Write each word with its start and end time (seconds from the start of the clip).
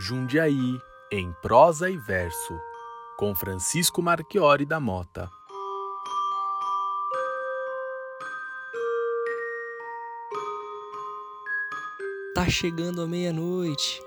Jundiaí 0.00 0.80
em 1.10 1.32
prosa 1.42 1.90
e 1.90 1.96
verso, 1.96 2.56
com 3.16 3.34
Francisco 3.34 4.00
Marchiori 4.00 4.64
da 4.64 4.78
Mota. 4.78 5.28
Tá 12.32 12.48
chegando 12.48 13.02
a 13.02 13.08
meia-noite. 13.08 14.00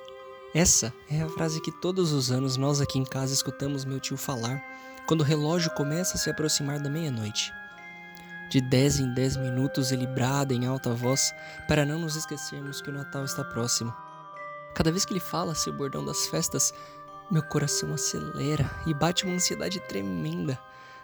Essa 0.56 0.94
é 1.10 1.22
a 1.22 1.28
frase 1.28 1.60
que 1.60 1.74
todos 1.74 2.14
os 2.14 2.32
anos 2.32 2.56
nós 2.56 2.80
aqui 2.80 2.98
em 2.98 3.04
casa 3.04 3.34
escutamos 3.34 3.84
meu 3.84 4.00
tio 4.00 4.16
falar 4.16 4.64
quando 5.06 5.22
o 5.22 5.26
relógio 5.26 5.72
começa 5.72 6.16
a 6.16 6.18
se 6.18 6.30
aproximar 6.30 6.80
da 6.80 6.90
meia-noite. 6.90 7.52
De 8.50 8.62
10 8.62 9.02
em 9.02 9.14
10 9.14 9.36
minutos 9.36 9.92
ele 9.92 10.08
brada 10.08 10.54
em 10.54 10.66
alta 10.66 10.94
voz 10.94 11.36
para 11.68 11.86
não 11.86 12.00
nos 12.00 12.16
esquecermos 12.16 12.82
que 12.82 12.90
o 12.90 12.94
Natal 12.94 13.26
está 13.26 13.44
próximo. 13.44 13.94
Cada 14.74 14.92
vez 14.92 15.06
que 15.06 15.14
ele 15.14 15.20
fala 15.20 15.56
seu 15.56 15.74
bordão 15.74 16.04
das 16.04 16.28
festas, 16.28 16.74
meu 17.30 17.44
coração 17.44 17.94
acelera 17.94 18.70
e 18.86 18.94
bate 18.94 19.26
uma 19.26 19.36
ansiedade 19.36 19.80
tremenda, 19.82 20.60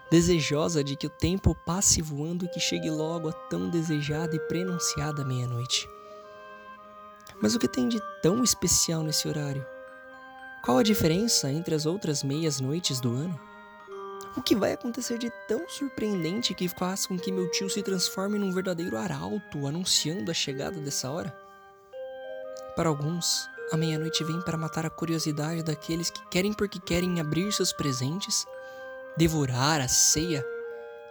desejosa 0.09 0.83
de 0.83 0.95
que 0.95 1.07
o 1.07 1.09
tempo 1.09 1.55
passe 1.65 2.01
voando 2.01 2.45
e 2.45 2.49
que 2.49 2.59
chegue 2.59 2.89
logo 2.89 3.29
a 3.29 3.33
tão 3.33 3.69
desejada 3.69 4.35
e 4.35 4.39
prenunciada 4.39 5.25
meia-noite. 5.25 5.89
Mas 7.41 7.55
o 7.55 7.59
que 7.59 7.67
tem 7.67 7.87
de 7.87 8.01
tão 8.21 8.43
especial 8.43 9.03
nesse 9.03 9.27
horário? 9.27 9.65
Qual 10.63 10.77
a 10.77 10.83
diferença 10.83 11.51
entre 11.51 11.75
as 11.75 11.85
outras 11.85 12.23
meias 12.23 12.59
noites 12.59 12.99
do 12.99 13.13
ano? 13.13 13.39
O 14.35 14.41
que 14.41 14.55
vai 14.55 14.73
acontecer 14.73 15.17
de 15.17 15.31
tão 15.47 15.67
surpreendente 15.69 16.53
que 16.53 16.67
faz 16.67 17.05
com 17.05 17.17
que 17.17 17.31
meu 17.31 17.49
tio 17.51 17.69
se 17.69 17.81
transforme 17.81 18.37
num 18.37 18.51
verdadeiro 18.51 18.97
arauto 18.97 19.65
anunciando 19.65 20.29
a 20.29 20.33
chegada 20.33 20.79
dessa 20.79 21.09
hora? 21.09 21.35
Para 22.75 22.89
alguns, 22.89 23.49
a 23.71 23.77
meia-noite 23.77 24.23
vem 24.23 24.41
para 24.41 24.57
matar 24.57 24.85
a 24.85 24.89
curiosidade 24.89 25.61
daqueles 25.61 26.09
que 26.09 26.25
querem 26.27 26.53
porque 26.53 26.79
querem 26.79 27.19
abrir 27.19 27.51
seus 27.51 27.73
presentes, 27.73 28.45
devorar 29.17 29.81
a 29.81 29.87
ceia 29.87 30.45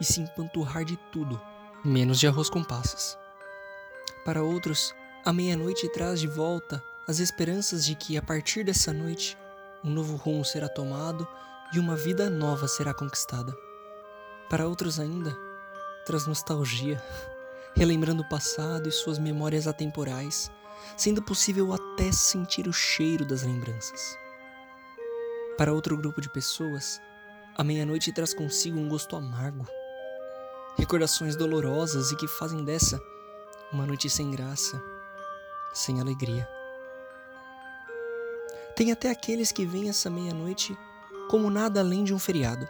e 0.00 0.04
se 0.04 0.20
empanturrar 0.20 0.84
de 0.84 0.96
tudo, 1.12 1.40
menos 1.84 2.18
de 2.18 2.26
arroz 2.26 2.48
com 2.48 2.64
passas. 2.64 3.18
Para 4.24 4.42
outros, 4.42 4.94
a 5.24 5.32
meia-noite 5.32 5.88
traz 5.92 6.18
de 6.18 6.26
volta 6.26 6.82
as 7.06 7.18
esperanças 7.18 7.84
de 7.84 7.94
que 7.94 8.16
a 8.16 8.22
partir 8.22 8.64
dessa 8.64 8.92
noite 8.92 9.36
um 9.84 9.90
novo 9.90 10.16
rumo 10.16 10.44
será 10.44 10.68
tomado 10.68 11.28
e 11.72 11.78
uma 11.78 11.94
vida 11.94 12.30
nova 12.30 12.66
será 12.66 12.94
conquistada. 12.94 13.56
Para 14.48 14.66
outros 14.66 14.98
ainda, 14.98 15.36
traz 16.06 16.26
nostalgia, 16.26 17.02
relembrando 17.74 18.22
o 18.22 18.28
passado 18.28 18.88
e 18.88 18.92
suas 18.92 19.18
memórias 19.18 19.66
atemporais, 19.66 20.50
sendo 20.96 21.22
possível 21.22 21.72
até 21.72 22.10
sentir 22.12 22.66
o 22.68 22.72
cheiro 22.72 23.24
das 23.24 23.42
lembranças. 23.42 24.18
Para 25.56 25.72
outro 25.72 25.96
grupo 25.96 26.20
de 26.20 26.28
pessoas, 26.28 27.00
a 27.56 27.64
meia-noite 27.64 28.12
traz 28.12 28.34
consigo 28.34 28.78
um 28.78 28.88
gosto 28.88 29.16
amargo, 29.16 29.66
recordações 30.76 31.36
dolorosas 31.36 32.10
e 32.10 32.16
que 32.16 32.28
fazem 32.28 32.64
dessa 32.64 33.00
uma 33.72 33.86
noite 33.86 34.08
sem 34.10 34.30
graça, 34.30 34.82
sem 35.72 36.00
alegria. 36.00 36.46
Tem 38.76 38.92
até 38.92 39.10
aqueles 39.10 39.50
que 39.50 39.64
veem 39.64 39.88
essa 39.88 40.10
meia-noite 40.10 40.76
como 41.30 41.50
nada 41.50 41.80
além 41.80 42.04
de 42.04 42.12
um 42.12 42.18
feriado. 42.18 42.68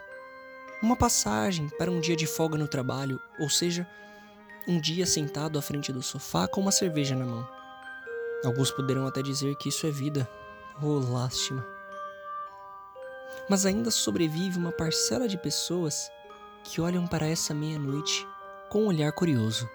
Uma 0.81 0.95
passagem 0.95 1.69
para 1.77 1.91
um 1.91 1.99
dia 1.99 2.15
de 2.15 2.25
folga 2.25 2.57
no 2.57 2.67
trabalho, 2.67 3.21
ou 3.39 3.49
seja, 3.49 3.85
um 4.67 4.79
dia 4.79 5.05
sentado 5.05 5.59
à 5.59 5.61
frente 5.61 5.91
do 5.91 6.01
sofá 6.01 6.47
com 6.47 6.61
uma 6.61 6.71
cerveja 6.71 7.15
na 7.15 7.25
mão. 7.25 7.47
Alguns 8.43 8.71
poderão 8.71 9.07
até 9.07 9.21
dizer 9.21 9.55
que 9.55 9.69
isso 9.69 9.85
é 9.87 9.91
vida. 9.91 10.29
Oh, 10.81 10.99
lástima. 10.99 11.65
Mas 13.49 13.65
ainda 13.65 13.89
sobrevive 13.89 14.57
uma 14.57 14.71
parcela 14.71 15.27
de 15.27 15.37
pessoas 15.37 16.11
que 16.63 16.81
olham 16.81 17.07
para 17.07 17.27
essa 17.27 17.53
meia-noite 17.53 18.27
com 18.69 18.83
um 18.83 18.87
olhar 18.87 19.11
curioso. 19.11 19.69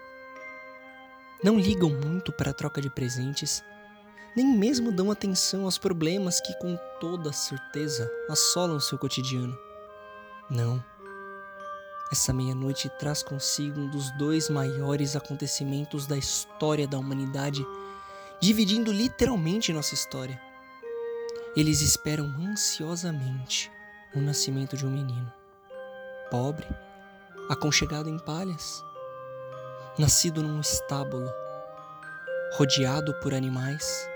Não 1.42 1.58
ligam 1.58 1.90
muito 1.90 2.32
para 2.32 2.50
a 2.50 2.54
troca 2.54 2.80
de 2.80 2.90
presentes 2.90 3.62
nem 4.34 4.46
mesmo 4.46 4.90
dão 4.90 5.10
atenção 5.10 5.64
aos 5.64 5.76
problemas 5.76 6.40
que, 6.40 6.54
com 6.54 6.78
toda 6.98 7.32
certeza, 7.32 8.10
assolam 8.30 8.80
seu 8.80 8.98
cotidiano. 8.98 9.56
Não. 10.48 10.82
Essa 12.10 12.32
meia-noite 12.32 12.90
traz 12.98 13.22
consigo 13.22 13.80
um 13.80 13.90
dos 13.90 14.10
dois 14.12 14.48
maiores 14.48 15.16
acontecimentos 15.16 16.06
da 16.06 16.16
história 16.16 16.86
da 16.86 16.98
humanidade, 16.98 17.64
dividindo 18.42 18.92
literalmente 18.92 19.72
nossa 19.72 19.94
história. 19.94 20.38
Eles 21.56 21.80
esperam 21.80 22.26
ansiosamente 22.38 23.70
o 24.14 24.20
nascimento 24.20 24.76
de 24.76 24.84
um 24.84 24.90
menino, 24.90 25.32
pobre, 26.30 26.66
aconchegado 27.48 28.10
em 28.10 28.18
palhas, 28.18 28.84
nascido 29.98 30.42
num 30.42 30.60
estábulo, 30.60 31.32
rodeado 32.54 33.14
por 33.20 33.32
animais 33.32 34.12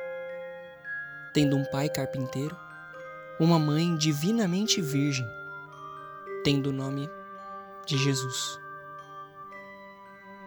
tendo 1.37 1.55
um 1.55 1.65
pai 1.67 1.87
carpinteiro, 1.87 2.57
uma 3.39 3.59
mãe 3.59 3.95
divinamente 3.95 4.81
virgem, 4.81 5.29
tendo 6.43 6.71
o 6.71 6.73
nome 6.73 7.11
de 7.85 7.99
Jesus. 7.99 8.59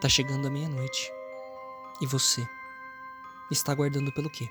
Tá 0.00 0.08
chegando 0.08 0.48
a 0.48 0.50
meia-noite. 0.50 1.12
E 2.00 2.06
você 2.06 2.44
está 3.52 3.72
aguardando 3.72 4.12
pelo 4.12 4.30
quê? 4.30 4.48